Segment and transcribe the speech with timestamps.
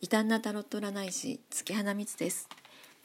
[0.00, 2.48] 異端なタロット占い師月花光です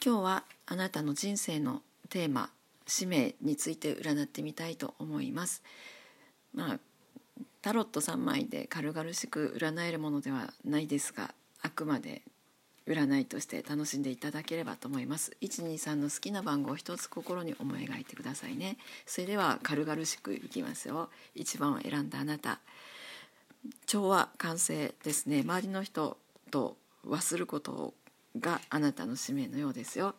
[0.03, 2.51] 今日はあなたの人生のテーマ
[2.85, 5.63] 使命について占ってみたいと思います
[6.53, 6.79] まあ
[7.63, 11.33] タロット3枚で軽々しく占えるものではないですが
[11.63, 12.21] あくまで
[12.85, 15.31] 占いとして楽しんでいただければと思います。
[15.41, 18.77] 123の好きな番号を一つ心に思い描いてくださいね。
[19.05, 21.09] それでは軽々しくいきますよ。
[21.37, 22.59] 1番を選んだあなた。
[23.85, 25.43] 調和完成ですね。
[25.43, 26.17] 周りの人
[26.51, 26.75] と
[27.05, 27.93] 忘ること
[28.39, 30.15] があなたの使命のようですよ。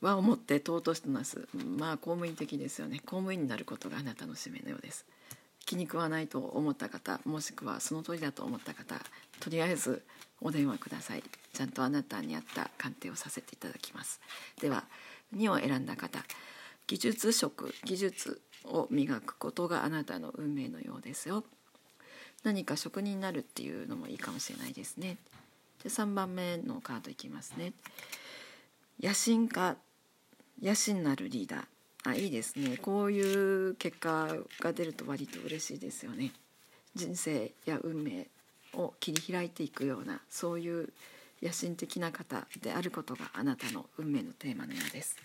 [0.00, 1.46] 和をもって尊しとなす。
[1.54, 3.00] まあ公務員的ですよね。
[3.00, 5.04] 公務員になることがあなたの使命のようです。
[5.66, 8.96] 気に食わないと思った方もしくはその通りだと思った方
[9.38, 10.02] とりあえず
[10.40, 11.22] お電話ください。
[11.52, 14.20] ちゃんとあなたに合った鑑定をさせていただきます。
[14.60, 14.84] では
[15.36, 16.24] 2を選んだ方。
[16.86, 21.44] 技術職技術を磨くことがあなたの運命のようですよ。
[22.42, 25.18] 何か職人になるっていうのもいいかもしれないですね。
[25.82, 27.72] で3番目のカードいきますね。
[29.02, 29.76] 野心家
[30.62, 31.64] 野心なるリーダー。
[32.02, 32.78] あいいですね。
[32.78, 34.28] こういう結果
[34.60, 36.32] が出ると割と嬉しいですよね。
[36.94, 38.26] 人生や運命
[38.74, 40.92] を切り開いていくようなそういう
[41.42, 45.16] 野心的な方であることがあなたの運命のテーマのようです。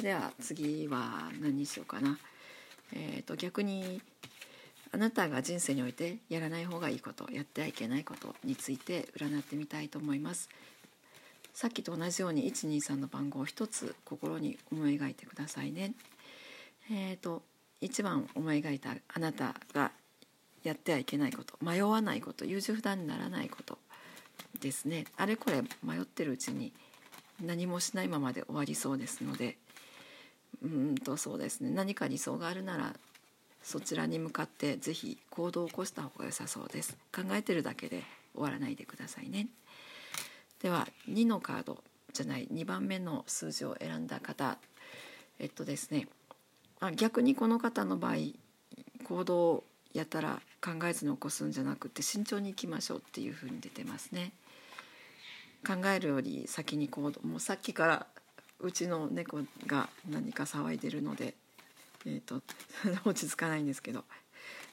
[0.00, 2.18] では次は何にしようかな。
[2.92, 4.00] えーと逆に
[4.94, 10.48] あなたが人生においてやらない方がいいことやってはいけないことについて占ってみたいと思います。
[11.52, 15.94] さっきと同じように123の番号を一つ心に思い描いてくださいね。
[16.92, 17.42] えーと
[17.82, 19.90] 1番思い描いたあなたが
[20.62, 23.78] やってはいけないこと迷わないこと優柔不断にならないこと
[24.60, 25.06] ですね。
[25.16, 26.72] あれこれ迷ってるうちに
[27.44, 29.56] 何もしないままで終わりそうですので
[30.62, 31.70] うんとそうですね。
[31.70, 32.94] 何か理想があるなら
[33.64, 36.96] そちらに向かってぜひ行動を起こした方が良さそうです。
[37.12, 38.02] 考えてるだけで
[38.34, 39.48] 終わらないでくださいね。
[40.62, 44.58] では2のカードじゃない2番目の数字を選んだ方
[45.38, 46.06] えっとですね
[46.80, 48.14] あ逆にこの方の場合
[49.02, 54.32] 行動をやったら考えずに起こすんじゃなくて慎重にいきましょうっていうふうに出てますね。
[55.66, 58.06] 考えるより先に行動もうさっきから
[58.60, 61.34] うちの猫が何か騒いでるので
[62.06, 62.42] えーと、
[63.04, 64.04] 落ち着かないんですけど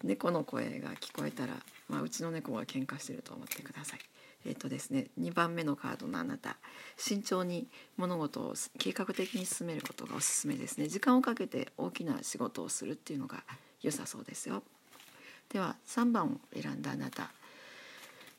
[0.03, 1.55] 猫の声が聞こえたら、
[1.87, 3.99] まあ、うちの猫が喧嘩してると思ってください。
[4.43, 6.57] えーとですね、2番目のカードのあなた
[6.97, 10.87] 慎重に物事を計画的に進めることがおすすめですね。
[10.87, 13.43] 時間をかけて大きな仕事をするっていうのが
[13.81, 14.63] 良さそうですよ。
[15.49, 17.31] では3番を選んだあなた。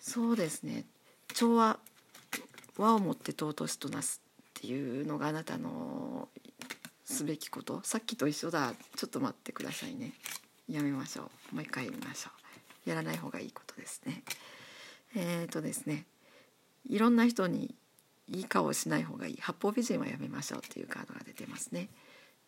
[0.00, 0.84] そうですね。
[1.34, 1.78] 調和
[2.76, 6.28] 和をもって尊しとなすっていうのがあなたの
[7.04, 7.80] すべきこと。
[7.84, 8.74] さっきと一緒だ。
[8.96, 10.12] ちょっと待ってくださいね。
[10.68, 11.54] やめましょう。
[11.56, 12.30] もう一回見ましょ
[12.86, 12.88] う。
[12.88, 14.22] やらない方がいいことですね。
[15.14, 16.06] えっ、ー、とですね。
[16.88, 17.74] いろんな人に
[18.28, 19.36] いい顔をしない方がいい。
[19.40, 21.88] 八方美人はやめましょうっていうカードが出てますね。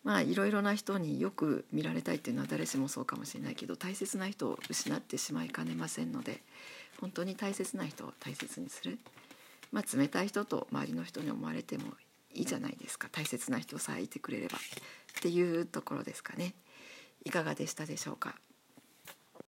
[0.03, 6.41] まあいろいろな人によく見られたいっていうのは誰しもそうかもしれないけど大切な人を失ってしまいかねませんので
[7.01, 8.99] 本当に大切な人を大切にする。
[9.71, 11.85] まあ冷たい人と周りの人に思われても
[12.35, 13.07] いいじゃないですか。
[13.11, 16.53] 大切な人さえいてくれればっていうところですかね。
[17.23, 18.35] いかがでしたでしょうか？